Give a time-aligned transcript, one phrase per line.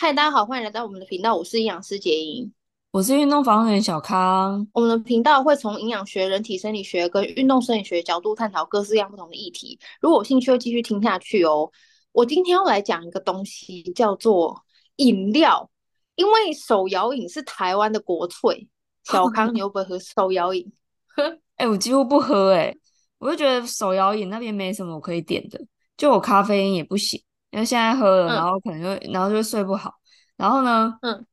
[0.00, 2.52] 嗨，大家好，欢迎来到我们的频道，我是营养师杰英，
[2.92, 4.64] 我是运动防护员小康。
[4.72, 9.76] 我们的频道会从营养学、人体生理学跟运动生理学角度探讨各式各样不同的议题。
[10.00, 11.68] 如果有兴趣，会继续听下去哦。
[12.12, 14.62] 我今天要来讲一个东西，叫做
[14.98, 15.68] 饮料，
[16.14, 18.68] 因为手摇饮是台湾的国粹。
[19.02, 20.64] 小康，你 会不会喝手摇饮？
[21.56, 22.76] 哎、欸，我几乎不喝、欸，哎，
[23.18, 25.60] 我就觉得手摇饮那边没什么我可以点的，
[25.96, 27.20] 就我咖啡因也不行。
[27.50, 29.94] 因为现在喝了，然后可能就、嗯、然后就睡不好。
[30.36, 31.26] 然后呢，嗯，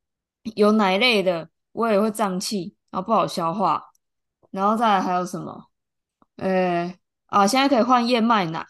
[0.56, 3.84] 有奶类的我也会胀气，然后不好消化。
[4.52, 5.66] 然后再来还有什么？
[6.38, 6.98] 呃
[7.28, 8.66] 啊，现在可以换燕麦奶，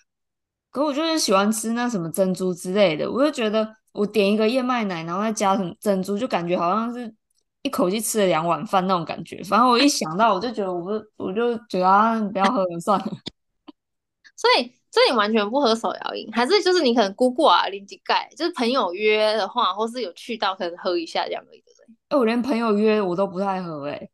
[0.71, 3.09] 可我就是喜欢吃那什么珍珠之类的。
[3.11, 7.13] 我就觉得我点一个燕麦奶，然后再加什么珍珠，就感觉好像是
[7.61, 9.43] 一口气吃了两碗饭那种感觉。
[9.43, 13.05] 反正我一想到，我就觉得我不，我就觉得啊，不要喝了算了。
[14.35, 14.73] 所以。
[14.95, 21.65] 所以你完全不喝手摇饮，还是就是你可能姑姑啊、邻居盖，就是朋友约的话，或是有去到可能喝一下这样而已的。
[22.07, 24.09] 哎、欸，我连朋友约我都不太喝、欸，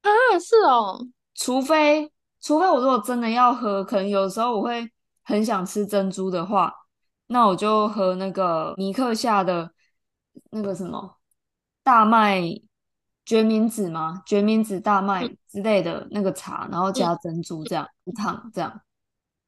[0.00, 4.90] 哎，啊，是哦，除非除非我如果真的要喝，可能有时候我会
[5.22, 6.72] 很想吃珍珠的话，
[7.26, 9.70] 那我就喝那个尼克夏的
[10.50, 11.18] 那个什么
[11.82, 12.40] 大麦
[13.26, 14.22] 决明子吗？
[14.24, 18.80] 决明子大麦之类的那个茶，然后加珍珠这样一烫这样。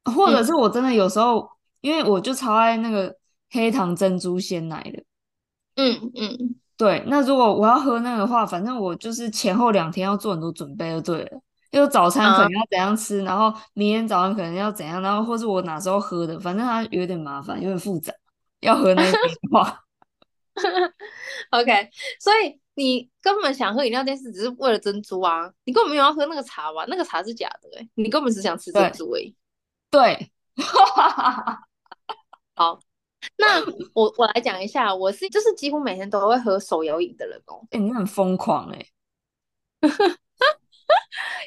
[0.15, 1.49] 或者是我真的有时候，嗯、
[1.81, 3.15] 因为我就超爱那个
[3.51, 5.03] 黑糖珍珠鲜奶的，
[5.77, 7.03] 嗯嗯，对。
[7.07, 11.41] 那如果我要喝那个的话，反正我就是前后两天要做很多准备就对了。
[11.73, 18.13] 因为早餐可能要怎样吃，啊、然后明天早上可能要怎样，然后或是我哪时候喝的，反正它有点麻烦，有点复杂。
[18.61, 19.19] 要喝那个的
[19.53, 19.81] 话，
[21.51, 21.91] OK。
[22.19, 25.51] 所以你根本想喝饮料电视只是为了珍珠啊？
[25.65, 26.87] 你根本没有要喝那个茶吧？
[26.89, 29.35] 那个茶是假的你根本只想吃珍珠哎、欸。
[29.97, 30.31] 对，
[32.55, 32.79] 好，
[33.39, 37.67] 那我我来讲一下，我是就是几乎每天都会喝手摇饮的人哦。
[37.71, 39.89] 哎、欸，你很疯狂哎、欸，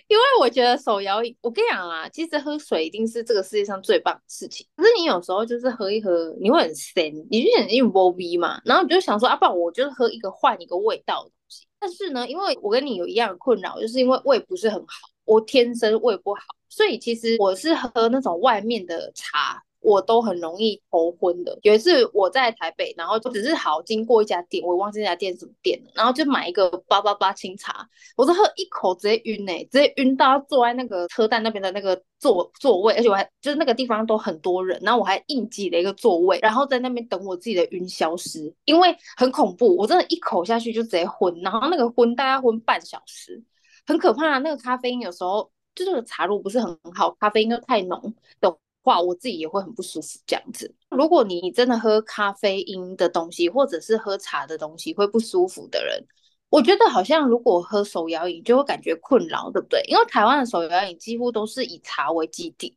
[0.07, 4.65] 因为我觉得手摇饮，我跟你讲啦，其实喝水一定是这个世界上最棒的事情。
[4.75, 11.67] 可是你有时候就是喝一喝，你会很咸，你就想因为波比嘛，然后你就想说啊，不然我就是喝一个换一个味道的东西。
[11.77, 16.41] 但是呢，因为我跟你有一样的困扰，就是因为胃不是很好，我天生胃不好。
[16.69, 21.57] 所以其实我是喝那种外面的茶，我都很容易头昏的。
[21.63, 43.41] 有一次我在台北，然后就只是好经过一家店，我忘记那家店什么店了，然后就买一个八八八清茶，我就喝一口直接晕诶、直接晕到坐在那个车站那边的那个座座位，而且我还就是那个地方都很多人，然后我还硬挤了一个座位，然后在那边等我自己的晕消失，因为很恐怖，我真的一口下去就直接昏，然后那个昏大概昏半小时，
[43.87, 44.37] 很可怕。
[44.39, 45.49] 那个咖啡因有时候。
[45.75, 50.19] 就这个茶路不是很好，咖啡因又太浓的话，我自己也会很不舒服。
[50.25, 56.05] 这样子，如果你真的喝咖啡因的东西，或者是喝茶的东西会不舒服的人，
[56.49, 59.81] 我觉得好像如果喝手摇饮就会感觉困扰，对不对？
[59.87, 62.75] 因为台湾的手摇饮几乎都是以茶为基底。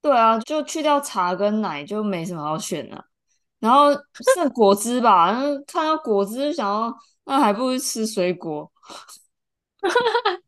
[0.00, 3.04] 对啊，就去掉茶跟奶就没什么好选了，
[3.58, 3.88] 然后
[4.34, 5.34] 剩果汁吧，
[5.66, 8.70] 看到果汁就想要，那还不如吃水果。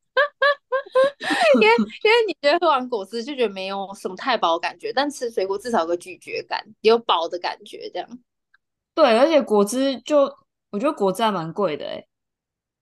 [1.60, 8.08] 因为因为你觉得喝完果汁就觉得没有什么太饱感觉，但吃水果至少有个咀嚼感，有饱的感觉，这样。
[8.94, 10.22] 对，而且果汁就
[10.70, 12.04] 我觉得果汁还蛮贵的哎。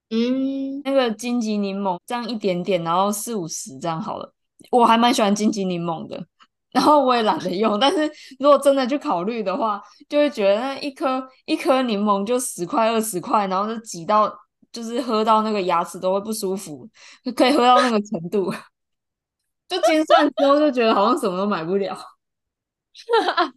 [0.09, 4.33] 嗯，那个金桔柠檬这样一点点，然后四五十这样好了。
[4.71, 6.25] 我还蛮喜欢金桔柠檬的，
[6.71, 14.35] 然后我也懒得用，但是如果真的去考虑的话，就会觉得那一颗一颗柠檬就十块二十块，然后就挤到。
[14.71, 16.87] 就是喝到那个牙齿都会不舒服，
[17.35, 18.51] 可以喝到那个程度，
[19.67, 21.97] 就精算之后就觉得好像什么都买不了。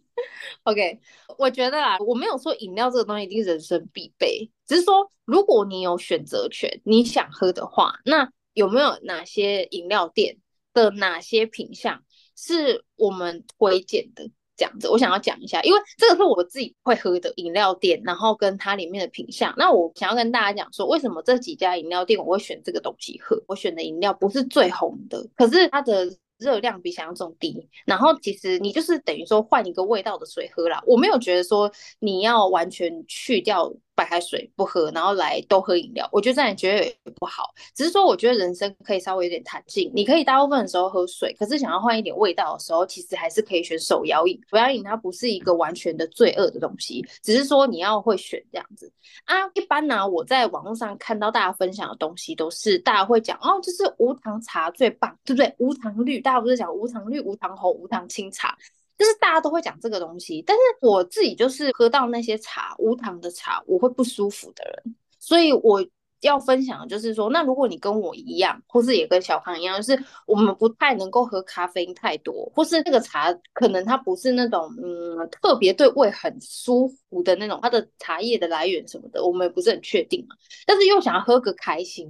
[0.63, 0.99] OK，
[1.37, 10.37] 我觉得啊，我没有说饮料这个东西一定人生必备，只是说如果你有选择权，你想喝的话，那有没有哪些饮料店
[10.73, 12.03] 的哪些品项
[12.37, 14.29] 是我们推荐的？
[14.55, 19.53] 这样子，我想要讲一下，因为这个是我自己会喝的饮料店，然后跟它里面的品相。
[19.57, 23.41] 那我想要跟大家讲说，为什么这几家饮料店我会选这个东西喝？
[23.47, 26.15] 我选的饮料不是最红的，可是它的。
[26.39, 30.81] 热量比想象中低，然后其实你就是等于说换一个味道的水喝啦。
[30.85, 37.53] 我没有觉得说你要完全去掉白开水不喝，然后来都喝饮料，我觉得这样绝对也不好。
[37.73, 44.39] 只是说我觉得人生可以稍微有点弹性，你可以大部分的时候喝水，可是想要换一点味道的时候，其实还是可以选手摇饮。
[44.51, 48.91] 手摇饮它不是一个完全的罪恶的东西，只是说你要会选这样子
[49.25, 49.49] 啊。
[49.55, 55.55] 一般呢、我在网络上看到大家分享的东西，都是大家会讲哦，就是无糖茶最棒，对不对？
[55.57, 56.43] 无糖绿大家。
[56.43, 58.57] 不是讲无糖绿、无糖红、无糖清茶，
[58.97, 65.85] 就是大家都会讲这个东西，但是我自己就是喝到那些茶无糖的茶，我会不舒服的人，所以我。
[66.23, 80.33] 要分享的就是说，那如果你跟我一样，或是也跟小康一样，就是我们不太能够喝咖啡因太多，或是那个茶可能它不是那种嗯特别对胃很舒服的那种，它的茶叶的来源什么的，我们也不是很确定嘛。
[80.65, 82.07] 但是又想要喝个开心，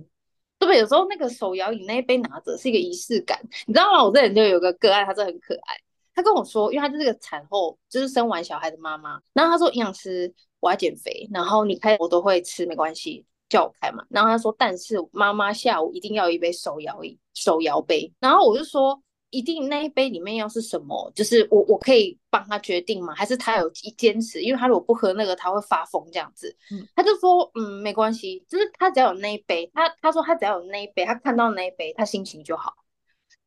[0.60, 0.78] 对不对？
[0.78, 4.04] 有时候那个手摇饮那一杯拿着是一个仪式感，你知道吗？
[4.04, 5.76] 我这里就有个个案，他真的很可爱，
[6.14, 13.26] 他跟我说，因为他就是个产后就是生完小孩的妈妈，然后他说营养师我要减肥，然后你开我都会吃，没关系。
[13.50, 18.12] 叫我开嘛，然后他说，但是妈妈下午一定要一杯手摇饮，手摇杯。
[18.20, 19.00] 然后我就说，
[19.30, 23.14] 一定那一杯里面要是什么，就是我我可以帮他决定吗？
[23.14, 24.42] 还是他有一坚持？
[24.42, 26.56] 因为他如果不喝那个，他会发疯这样子。
[26.72, 32.74] 嗯，他就说，嗯，没关系，就是他只要有那一杯，他他说他只要有那一杯，他看到那一杯，他心情就好。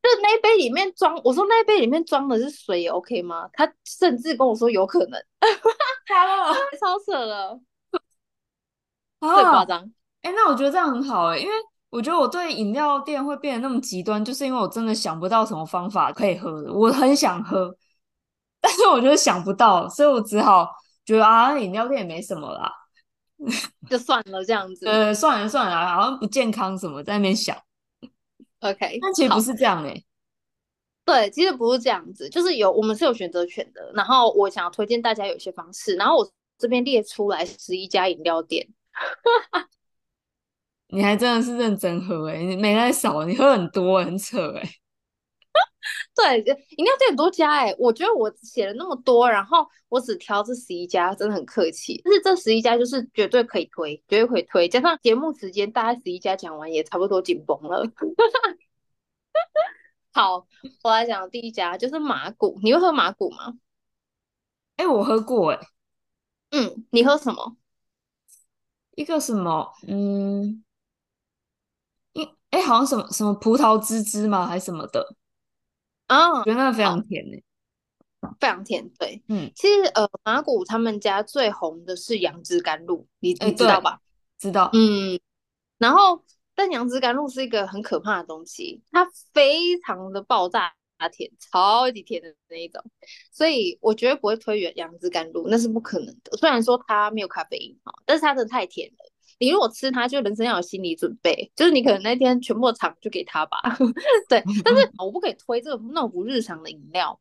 [0.06, 3.48] 就是那一杯里面装，我说那一杯里面装的是水，OK 吗？
[3.52, 7.58] 他甚至跟我说有可能，好 超扯了。
[9.18, 9.80] 最夸张，
[10.22, 11.54] 哎、欸，那我觉得这样很好哎、欸，因为
[11.90, 16.72] 我觉得我对饮料店会变得那么极端，就是因为我真的想不到什么方法可以喝的。
[16.72, 17.76] 我很想喝，
[18.60, 20.68] 但是我就是想不到，所以我只好
[21.04, 22.70] 觉得啊，饮料店也没什么啦，
[23.90, 24.86] 就算了这样子。
[24.86, 27.56] 呃，算了算了，好像不健康什么，在那边想。
[28.70, 30.04] OK，但其实不是这样哎、欸。
[31.04, 33.92] 对，其实不是这样子，就是有我们是有选择权的。
[33.94, 36.28] 然后我想要推荐大家有一些方式，然后我
[36.58, 38.66] 这边列出来十一家饮料店。
[40.88, 44.70] 你还真的是认真喝哎、欸，你没在少，你喝很多、欸，很扯哎、欸。
[46.16, 46.38] 对，
[46.78, 52.00] 饮料店很多家哎、欸，我觉得我写了那么多，然后我只挑这十一家，真的很客气。
[52.02, 54.66] 但是这十一家就是绝对可以推，绝对可以推。
[54.66, 57.84] 加上节目时间，大概十一家讲完也差不多紧绷了。
[60.10, 60.46] 好，
[60.82, 63.52] 我来讲第一家就是麻古，你会喝麻古吗？
[64.76, 65.68] 哎、欸，我喝过哎、欸。
[66.52, 67.58] 嗯，你喝什么？
[68.94, 70.64] 一个什么，嗯，
[72.14, 74.46] 一哎、欸，好像什么什么葡萄汁汁吗？
[74.46, 75.16] 还是什么的？
[76.06, 77.44] 啊、哦，我觉得那个非常甜诶、
[78.20, 78.88] 哦，非常甜。
[78.98, 83.98] 对，嗯，其实呃，马古他们家最红的是杨枝甘露，你你知道吧、欸？
[84.38, 85.18] 知道，嗯。
[85.78, 86.24] 然后，
[86.54, 90.72] 但杨枝甘露是一个很可怕的东西，它非常的爆炸。
[91.12, 92.82] 甜，超级甜的那一种，
[93.30, 96.34] 所以我绝对不会推杨杨枝甘露，那是不可能的。
[96.38, 99.12] 虽然说它没有咖啡因哈，但是它真的太甜了。
[99.38, 103.58] 你如果吃它，就人生要有心理准备，就是你可能那天全部的糖就给他吧。
[104.28, 107.20] 对，但是我不可以推这个那种不日常的饮料。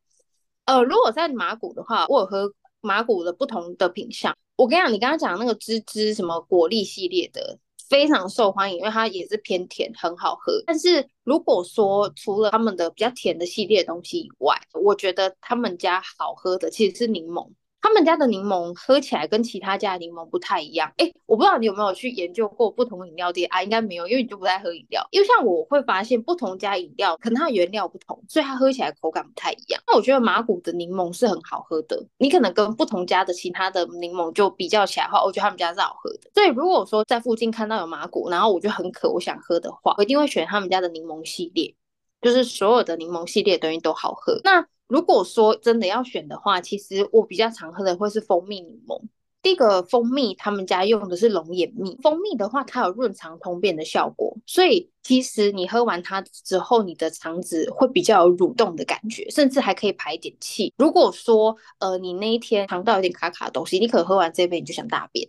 [0.65, 4.35] 呃，如果在马古的话，我有喝马古的不同的品项。
[4.56, 7.59] 我跟你讲，你刚刚讲那个芝芝什么果粒系列的。
[7.88, 10.53] 非常受欢迎，因为它也是偏甜，很好喝。
[10.65, 17.47] 但是如果说除了他们的比较甜的系列的东西以外，我觉得他们家好喝的其实是柠檬。
[17.85, 20.91] 他们家的柠檬喝起来跟其他家的柠檬不太一样。
[20.97, 23.61] 哎，我不知道你有没有去研究过不同饮料店啊？
[23.61, 25.07] 应该没有，因为你就不太喝饮料。
[25.11, 29.79] 因为像我会发现不同家饮料可能它原料不同，所以它喝起来口感不太一样。
[29.85, 32.03] 那我觉得麻古的柠檬是很好喝的。
[32.17, 36.31] 你可能跟不同家的其他的柠檬就比较起来的话，我觉得他们家是好喝的。
[36.33, 41.75] 所以如果说在附近看到有麻古，然后我就很渴，我想喝的话，我一定会选他们家的柠檬系列，
[42.19, 44.41] 就是所有的柠檬系列的东西都好喝。
[44.43, 49.01] 那如果说真的要选的话，其实我比较常喝的会是蜂蜜柠檬。
[49.41, 51.95] 第一个蜂蜜，他们家用的是龙眼蜜。
[52.01, 60.73] 蜂蜜的话，它有润肠通便的效果，所以其实你喝完它之后，你的肠子会比较有蠕动的感觉，甚至还可以排一点气。
[60.77, 65.27] 如果说呃你那一天肠道有点卡卡的东西，你可能喝完这杯你就想大便。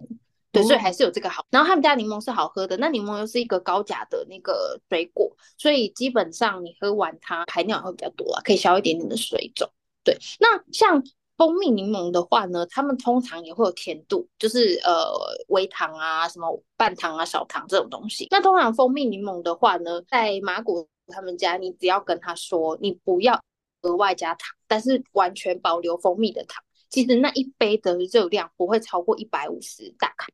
[0.57, 1.45] 对，所以还是有这个好。
[1.51, 9.69] 然后他们家柠檬是好喝的，那柠檬又是一个高钾的那个水果，所以基本上你喝完它排尿也会比较多啊，可以消一点点的水肿。
[10.03, 11.05] 对，那像
[11.37, 15.13] 蜂蜜柠檬的话呢，他们通常也会有甜度，就是呃
[15.49, 18.27] 微糖啊、什么半糖啊、少糖这种东西。
[18.31, 23.39] 那通常蜂蜜柠檬的话呢，在麻古他们家，你只要跟他说你不要
[23.83, 30.29] 额外加糖，但是完全保留蜂蜜的糖，其实那一杯的热量不会超过一百五十大卡。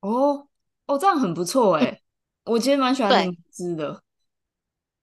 [0.00, 0.46] 哦
[0.86, 2.02] 哦，这样很不错哎、欸，
[2.44, 4.02] 我其实蛮喜欢柠汁的。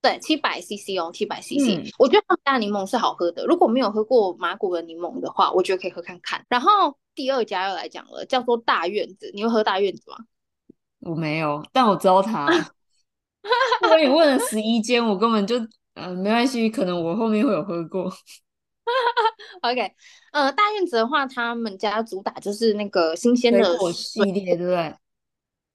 [0.02, 1.92] 对，七百 CC 哦，七百 CC。
[1.98, 3.44] 我觉得他们家柠檬是好喝的。
[3.44, 6.44] 如果没有喝过麻古的柠檬的话，我觉得可以喝看看。
[6.48, 9.30] 然后第二家又来讲了，叫做大院子。
[9.34, 10.16] 你会喝大院子吗？
[11.00, 12.46] 我没有，但我知道它。
[13.90, 18.12] 我也问了十一间，我根本就嗯、呃，没关系，可能我后面会有喝过。
[19.62, 19.92] OK，
[20.32, 24.94] 呃，大院子的话，他们家主打就是那个新鲜的水果系列，对不对？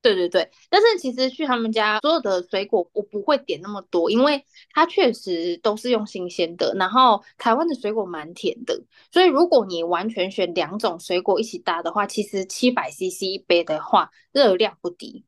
[0.01, 15.24] 对对对，但是其实去他们家所有的水果我不会点那么多，因为它确实都是用新鲜的，然后台湾的水果蛮甜的，所以如果你完全选两种水果一起搭的话，其实七百 CC 一杯的话热量不低。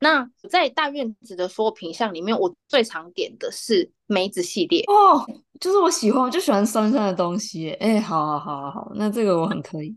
[0.00, 5.26] 那在大院子的所有品相里面，我最常点的是梅子系列哦，
[5.58, 7.70] 就是我喜欢，我就喜欢酸酸的东西。
[7.72, 9.96] 哎，好好好好好，那这个我很可以。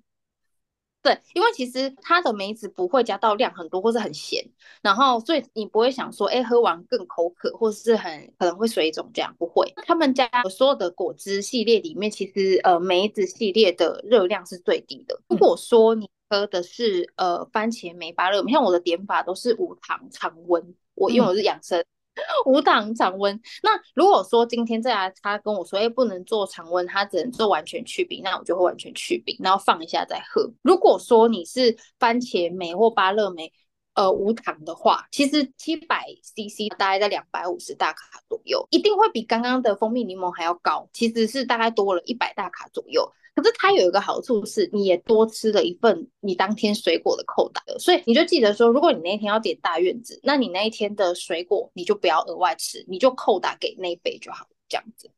[1.04, 4.48] 对，因为其实它的梅子不会加到量很多，或是很咸，
[4.84, 9.74] 然后所以你不会想说，哎，喝完更口渴，或者是很可能会水肿这样，不会。
[9.88, 15.20] 他们家所有的果汁系列里面，其实呃梅子系列的热量是最低的。
[15.28, 23.38] 如果说你喝的是呃番茄梅芭乐，像我的点法都是无糖常温，我因为我是养生，嗯、 无糖常温。
[23.62, 30.50] 那如果说今天这家他跟我说，哎，不能做常温，他只能做完全去冰，那我就会完全去冰，然后放一下再喝。
[30.62, 33.52] 如果说你是番茄梅或芭乐梅，
[33.96, 43.12] 呃无糖的话，其实七百 CC 大概在两百五十大卡左右，一定会比刚刚的蜂蜜柠檬还要高，其实是大概多了一百大卡左右。
[43.34, 55.10] 可是它有一个好处是，你也多吃了一份你当天水果的扣打，所以你就记得说，如果你那一天要点大院子，那你那一天的水果你就不要额外吃，你就扣打给那一杯就好，这样子。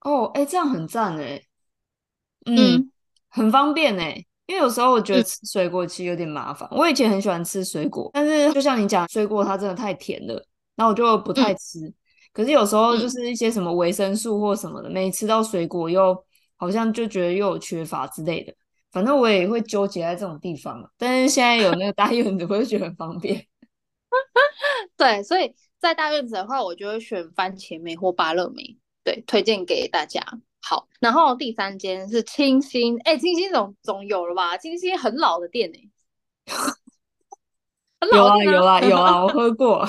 [0.00, 1.42] 哦，哎、欸，这样很赞哎，
[2.44, 2.92] 嗯，嗯
[3.28, 6.68] 很方便哎，因为有时候我觉得吃水果其实有点麻烦。
[6.70, 10.34] 嗯、我以前很喜欢吃水果，但是就像你讲，水果它真的太甜了，
[10.76, 11.80] 然后我就不太吃。
[11.80, 11.94] 嗯、
[12.34, 16.22] 可是有时候就是一些什么维生素或什么的，没吃到水果又。
[16.58, 18.52] 好像就觉得又有缺乏之类的，
[18.90, 20.92] 反正我也会纠结在这种地方。
[20.98, 23.46] 但是现在有那个大院子， 我就觉得很方便。
[24.96, 30.20] 对，所以在大院子的话，我就会选番茄梅或芭乐梅，对，推荐给大家。
[30.60, 34.58] 好，然后第三间是清新，哎，清新总总有了吧？
[34.58, 35.80] 清新很老的店哎，
[38.12, 39.86] 有啊有啊有啊，我喝过。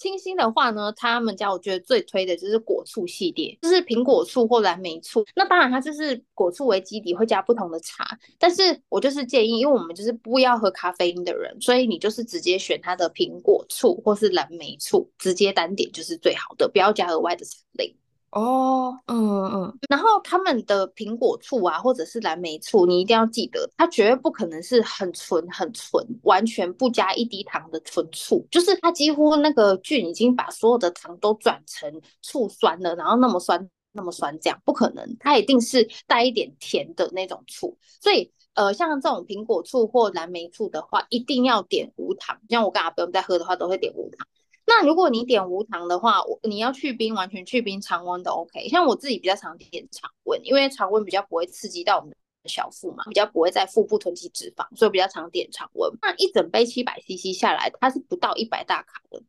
[0.00, 5.22] 清新的话呢，他们家我觉得最推的就是果醋系列，就是苹果醋或蓝莓醋。
[5.36, 8.18] 那当然它就是果醋为基底，会加不同的茶。
[8.38, 17.94] 但是我就是建议，因为我们就是不要喝咖啡因的人，所以你就是直接选它的苹果醋或是蓝莓醋，直接单点就是最好的，不要加额外的茶类。
[18.30, 19.18] 哦，嗯
[19.52, 37.76] 嗯，然后他们的苹果醋啊，或者是蓝莓醋，你一定要记得，它绝对不可能是很纯很纯，完全不加一滴糖的纯醋，就是它几乎那个菌已经把所有的糖都转成醋酸了，然后那么酸那么酸，这样不可能，它一定是带一点甜的那种醋。
[38.00, 42.38] 所以，呃，像这种苹果醋或蓝莓醋的话，一定要点无糖。
[42.48, 44.24] 像我跟阿不用在喝的话，都会点无糖。
[44.70, 48.68] 那如果你点无糖的话，我你要去冰，完全去冰常温都 OK。
[48.68, 52.16] 像我自己比较常点常温，因为常温比较不会刺激到我们的
[52.48, 55.90] 小腹嘛，比较不会在腹部囤积脂肪，所以比较常点常温。
[56.00, 59.20] 那一整杯七百 CC 下来，它是不到一百大卡的。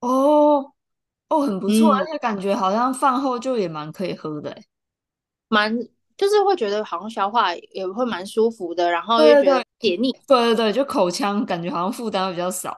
[0.00, 0.72] 哦
[1.28, 4.60] 哦，很不错，嗯、而且感觉好像饭后就也蛮可以喝的，
[5.48, 5.78] 蛮
[6.16, 10.10] 就是会觉得好像消化也会蛮舒服的，然后又觉得解腻。
[10.26, 12.76] 对对对，就口腔感觉好像负担会比较少。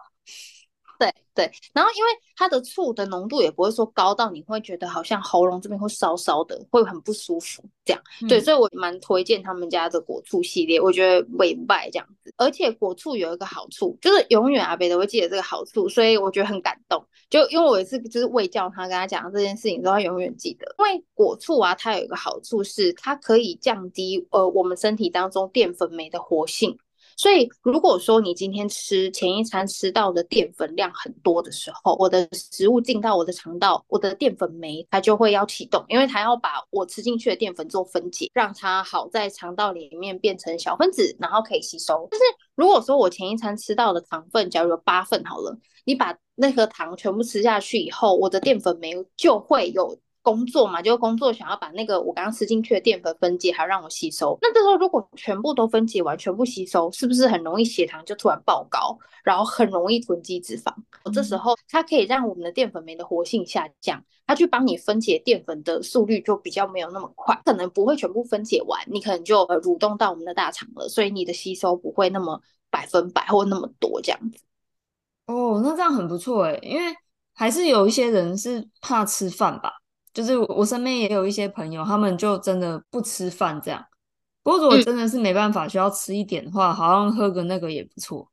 [0.98, 8.02] 对对，然后因为它的醋的浓度也不会说高到你会觉得好像喉咙这边会烧烧的，会很不舒服这样。
[8.22, 12.32] 嗯、对，所以我蛮推荐他们家的果醋系列，我觉得尾拜这样子。
[12.38, 17.04] 而且果醋有一个好处，就是永远阿北都会记得这个好处，所以我觉得很感动。
[17.28, 20.66] 就因为我有一次就是卫教他，跟他讲这件事情之后，他永远记得。
[20.78, 26.78] 因为果醋啊，它有一个好处是它可以降低呃我们身体当中淀粉酶的活性。
[27.16, 42.06] 所以，如果说你今天吃前一餐吃到的淀粉量很多的时候，我的食物进到我的肠道，我的淀粉酶它就会要启动，因为它要把我吃进去的淀粉做分解，让它好在肠道里面变成小分子，然后可以吸收。
[42.10, 49.98] 但是如果说我前一餐吃到的糖分，假如有八份好了，你把那颗糖全部吃下去以后，我的淀粉酶就会有。
[50.26, 54.36] 工作嘛，就工作想要把那个我刚刚吃进去的淀粉分解，还要让我吸收。
[54.42, 60.74] 那这时候如果全部都分解完，全部吸收，是不是很容易血糖就突然爆高，然后很容易囤积脂肪？
[61.04, 74.40] 嗯、这时候它可以让我们的淀粉酶的活性下降，它去帮你分解淀粉的速率就比较没有那么快，可能不会全部分解完，你可能就呃蠕动到我们的大肠了，所以你的吸收不会那么百分百或那么多这样子。
[75.26, 76.92] 哦，那这样很不错诶，因为
[77.32, 79.72] 还是有一些人是怕吃饭吧。
[80.16, 83.84] 就是我身边也有一些朋友，他们就真的不吃饭这样。
[84.42, 88.26] 不过如果真的是没办法需要吃一点的话，嗯、好像喝个那个也不错。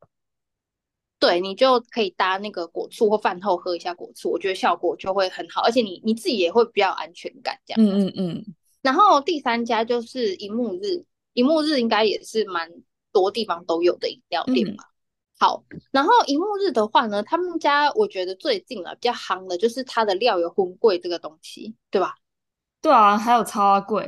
[1.19, 7.81] 对，你就可以搭那个果醋或饭后喝一下果醋，我觉得效果就会很好，而且你你自己也会比较安全感这样。
[7.81, 8.45] 嗯嗯嗯。
[8.81, 12.71] 然后第三家就是银幕日，银幕日应该也是蛮
[13.11, 14.85] 多地方都有的饮料店吧。
[14.87, 14.92] 嗯、
[15.39, 22.15] 好，然后一沐日的话呢，他们家我觉得最近啊比较夯的就是它的料有荤贵这个东西，对吧？
[22.81, 24.03] 对啊，还有超贵，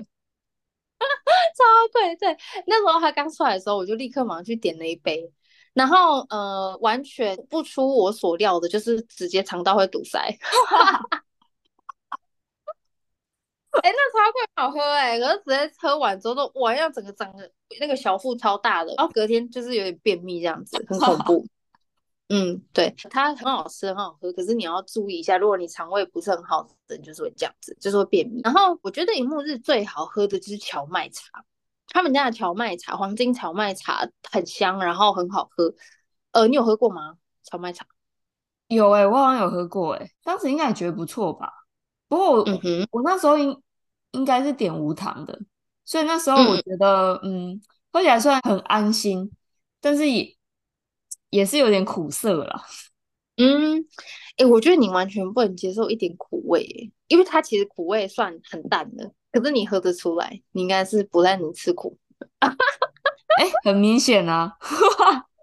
[1.00, 2.16] 超贵。
[2.18, 5.30] 对，那时候他刚出来的时候，我就立刻马上去点了一杯，
[5.74, 10.38] 然后呃，完全不出我所料的，就是直接肠道会堵塞。
[13.82, 21.46] 哎、欸，那超贵好喝哎、欸，可是直接喝完之后都哇，要整个长得那个小腹超大的，然后隔天就是有点便秘这样子，很恐怖。
[22.30, 28.42] 嗯，对，它很好吃，很好喝，可是你要注意一下，如果你肠胃不是很好的，你就是会这样子，就是会便秘。
[28.44, 31.46] 然后我觉得荧幕日最好喝的就是荞麦茶，
[31.90, 35.72] 他们家的荞麦茶，黄金荞麦茶很香，然后很好喝。
[36.32, 37.18] 呃，你有喝过吗？
[37.44, 37.86] 荞麦茶？
[38.70, 41.54] 有哎、欸，我好像有喝过哎、欸，当时应该也觉得不错吧。
[42.08, 43.62] 不过我，嗯哼，我那时候应
[44.16, 45.40] 应该是点无糖的，
[45.86, 49.32] 所以那时候我觉得，嗯，嗯，喝起来虽然很安心，
[49.80, 50.36] 但是也。
[51.32, 52.62] 也是有点苦涩了，
[53.36, 53.82] 嗯，
[54.38, 61.98] 哎、欸，我觉得你完全不能接受一点苦味，因为它其实苦味算很淡的，可是你喝得出来，你应该是不太能吃苦，
[62.40, 62.48] 哎、
[63.44, 64.56] 欸，很明显啊，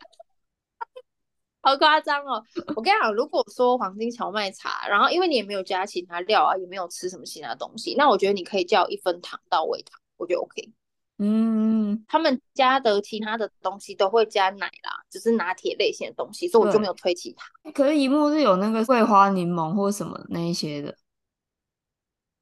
[1.62, 2.44] 好夸张哦！
[2.74, 10.72] 我跟你讲，如果说黄金荞麦茶，然后因为你也没有加其他料啊，也没有吃什么其他东西，那我觉得你可以叫一分糖到位糖，我觉得 OK。
[11.18, 17.46] 嗯，他们加的其他的东西都会加奶啦，只、就是拿铁类型的东西，所以我就没有推其他。
[17.70, 20.96] 可是一沐日有那个桂花柠檬或什么那一些的。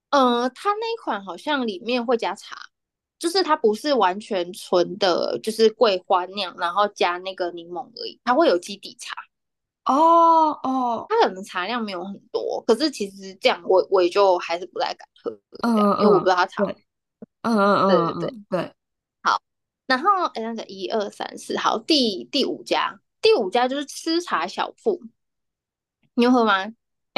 [0.09, 2.57] 呃，它那一款好像里面会加茶，
[3.21, 9.15] 就是它不是完全纯的，就是桂花酿，然后加那个柠檬而已，它会有基底茶。
[9.85, 16.65] 哦哦，它可能茶量没有很多，可是其实这样我我也就还是不太敢喝，嗯，因为我不知道它茶。
[17.43, 18.75] 嗯嗯嗯，对对对对，
[19.23, 19.41] 好，
[19.87, 25.01] 然后哎，那个一二三四，好，第第五家，第五家就是吃茶小铺，
[26.15, 26.67] 你有喝吗？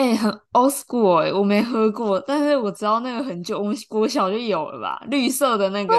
[0.02, 5.94] 哎、欸，很 old school 哎、欸，我没喝过，但是我知道那个很久，我们国小就有了吧，绿色的那个，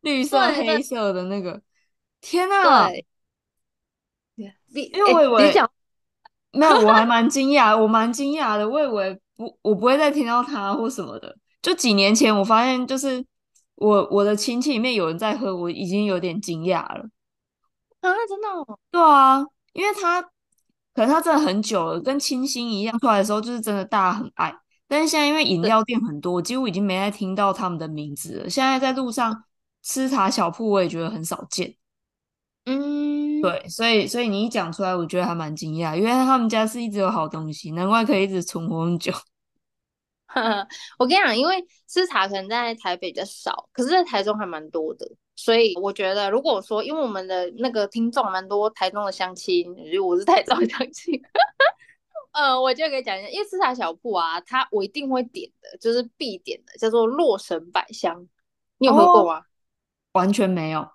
[0.00, 1.60] 绿色黑色的那个，
[2.20, 2.88] 天啊！
[2.88, 3.04] 对，
[4.74, 5.68] 因为我以为，欸、
[6.52, 13.24] 没有，我还蛮惊讶，我蛮惊讶的，我以为不，我不会再听到它或什么的，就几年前我发现就是。
[13.78, 17.04] 我我的亲戚里面有人在喝，我已经有点惊讶了
[18.00, 18.08] 啊！
[18.26, 18.78] 真的哦？
[18.90, 20.26] 对啊，因为他
[20.96, 24.52] 可是它真的很久了，跟清新一样出来的时候，就是真的大家很爱。
[24.88, 28.48] 但是现在因为饮料店很多，几乎已经没再听到他们的名字了。
[28.48, 29.44] 现在在路上
[29.82, 31.76] 吃茶小铺，我也觉得很少见。
[32.64, 39.12] 嗯，对，所以所以你一讲出来，我觉得还蛮惊讶，因为他们家是一直有好东西，难怪可以一直存活很久。
[40.98, 49.72] 我跟你讲，因为吃茶可能在台北比较少，可是在台中还蛮多的，所以我觉得如果说，因为我们的那个听众蛮多台中的乡亲，
[50.02, 51.20] 我是台中的乡亲，
[52.32, 58.26] 呃，我就可以讲一下，因为吃茶小铺啊，它我一定会点的，就是必点的，叫做洛神百香，
[58.78, 59.40] 你有喝过吗？
[59.40, 59.44] 哦，
[60.12, 60.88] 完全没有。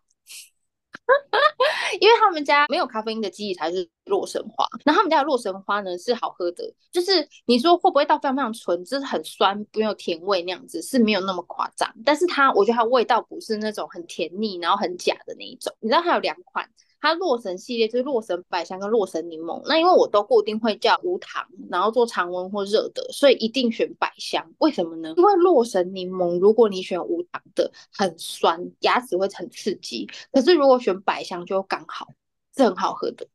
[2.00, 15.76] 因为他们家没有咖啡因的基底才是洛神花，那他们家的洛神花呢是好喝的，就是你说会不会到非常非常纯，就是很酸，没有甜味那样子是没有那么夸张，但是它我觉得它味道不是那种很甜腻，然后很假的那一种。
[15.80, 16.70] 你知道它有两款。
[17.02, 24.46] 它洛神系列就是洛神百香跟洛神柠檬，那因为我都固定会叫无糖，然后做常温或热的，所以一定选百香。
[24.60, 25.14] 为什么呢？
[25.18, 30.08] 因为洛神柠檬如果你选无糖的，很酸，牙齿会很刺激。
[30.32, 32.08] 可是如果选百香就刚好，
[32.56, 33.26] 是很好喝的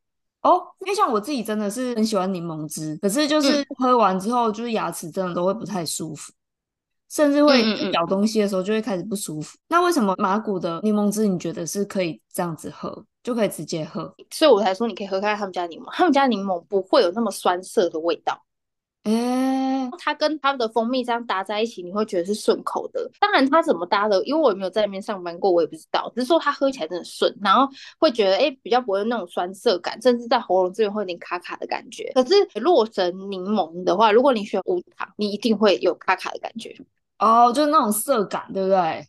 [0.42, 0.62] 哦。
[0.78, 6.32] 因为像我自己真的是很喜欢柠檬汁，可是就是喝完之后，就是牙齿真的都会不太舒服，
[7.16, 9.56] 甚至会咬东西的时候就会开始不舒服。
[9.56, 9.64] 嗯嗯嗯。
[9.70, 13.04] 那为什么马古的柠檬汁你觉得是可以这样子喝？
[13.22, 18.40] 就可以直接喝，所以我才说你可以喝看他们家柠檬，他们家柠檬不会有那么酸涩的味道，
[19.02, 23.10] 哎、欸，它跟他们的蜂蜜这样搭在一起，你会觉得是顺口的。
[23.18, 26.08] 当然它怎么搭的，因为我也没有在那边上班过，我也不知道。
[26.14, 32.12] 只是说它喝起来真的顺，然后会觉得哎、欸、比较不会有那种酸涩感，甚至在喉咙这边会有点卡卡的感觉。
[32.14, 36.76] 可是洛神柠檬的话，如果你选无糖，你一定会有卡卡的感觉。
[37.18, 39.06] 哦，就是那种色感，对不对？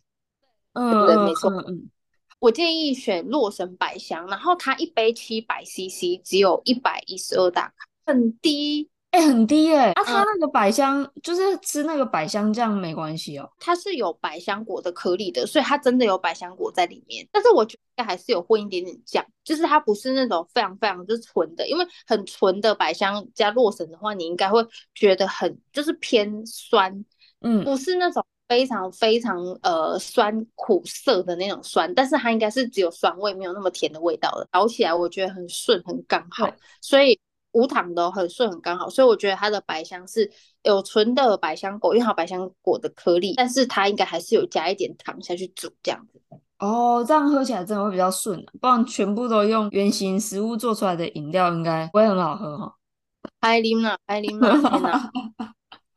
[0.74, 1.90] 嗯，对，没错，嗯嗯。
[2.38, 9.92] 我建议选洛神百香，然后它一杯七百 CC，只有一百一十二大卡，很低，哎、欸，很低哎、欸。
[9.94, 17.26] 啊，它那个百香、嗯、就是吃那个百香酱没关系哦，它是有百香果的颗粒的，所以它真的有百香果在里面。
[17.32, 27.04] 但是我觉得还是有混一点点酱，就是它不是那种非常非常就是纯的，因为很纯的百香加洛神的话，你应该会觉得很就是偏酸，
[27.40, 34.48] 嗯，不是那种非常非常呃酸苦涩的那种酸，但是它应该是只有酸味，没有那么甜的味道的。
[34.54, 37.18] 咬起来我觉得很顺，很刚好，所以
[37.52, 38.88] 无糖的很顺，很刚好。
[38.90, 40.30] 所以我觉得它的百香是
[40.62, 46.20] 有纯的百香果，因为它有百香果的颗粒，但是它应该还是有加一点糖下去煮这样子。
[46.58, 52.74] 哦，这样喝起来真的会比较顺，不然全部都用原型食物做出来的饮料，应该不会很好喝哈。
[53.40, 55.10] 爱啉了，爱啉了，天哪！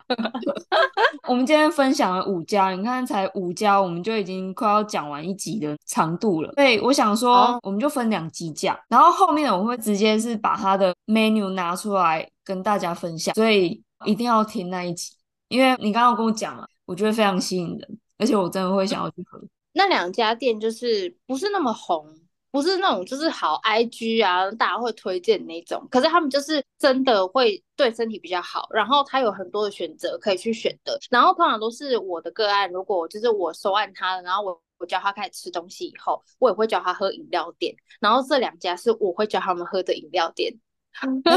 [1.28, 6.52] 我们今天分享了五家，你看才五家，我们就已经快要讲完一集的长度了。
[6.54, 15.14] 所以我想说，我们就分两集讲，然后后面我会直接是把它的 menu 拿出来跟大家分享，所以一定要听那一集，
[15.50, 19.40] 因为你刚刚跟我讲了，我觉得非常吸引人，而且我真的会想要去喝。
[19.74, 22.06] 那两家店就是不是那么红，
[22.52, 25.88] 不是那种就是好 IG 啊，大家会推荐那种。
[25.90, 31.00] 可是他们就是真的会对身体比较好，然后他有很多的选择可以去选的。
[31.10, 37.74] 然后通常都是我的个案，如果就是我收案他，然后我我教他开始吃东西以后，我也会教他喝饮料店。
[38.00, 40.54] 然后这两家是我会教他们喝的饮料店。
[41.24, 41.34] 对，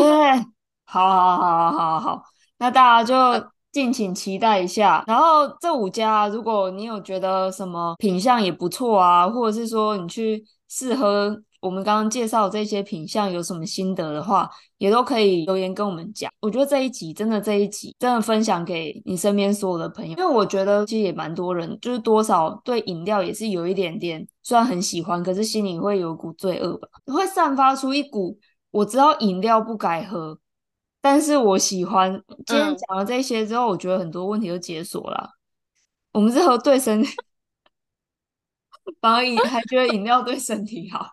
[0.84, 2.22] 好好好好好好，
[2.58, 3.46] 那大家就。
[3.74, 5.02] 敬请期待一下。
[5.04, 10.44] 然后这五家，如果你有觉得什么品相也不错啊，或者是说你去
[10.76, 16.28] 试喝我们刚刚介绍这些品相有什么心得的话，也都可以留言跟我们讲。
[16.40, 28.36] 我觉得这一集真的这一集真的分享给你身边所有的朋友，因为我觉得其实也蛮多人，就是多少对饮料也是有一点点，虽然很喜欢，可是心里会有一股罪恶吧，会散发出一股
[28.72, 30.36] 我知道饮料不该喝。
[31.00, 32.10] 但是我喜欢
[32.46, 35.30] 今天讲了这些之后，我觉得很多问题都解锁了。
[36.12, 37.10] 嗯、我们是喝对身体，
[39.00, 41.06] 反而还觉得饮料对身体好。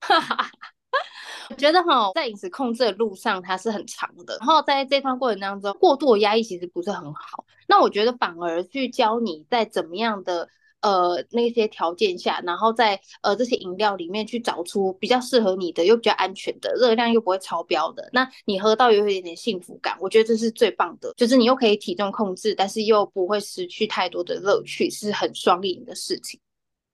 [0.00, 0.50] 哈哈，
[1.50, 4.36] 我觉得哈，在饮食控制的路上，它是很长的。
[4.40, 7.44] 然后在这段过程当中，过度的压抑其实不是很好。
[7.66, 10.48] 那我觉得反而去教你在怎么样的。
[10.84, 26.38] 呃，那些条件下，然后在呃这些饮料里面去找出比较适合你的，又比较安全的，热量又不会超标的，那你喝到有一点点幸福感，我觉得这是最棒的，就是你又可以体重控制，但是又不会失去太多的乐趣，是很双赢的事情。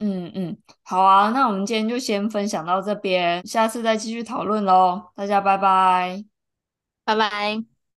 [0.02, 6.24] 嗯嗯，好啊，那我们今天就先分享到这边，下次再继续讨论喽，大家拜拜，
[7.04, 7.69] 拜拜。